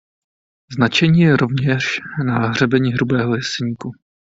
Značení 0.75 1.19
je 1.19 1.37
rovněž 1.37 1.99
na 2.25 2.47
hřebeni 2.47 2.91
Hrubého 2.91 3.35
Jeseníku. 3.35 3.91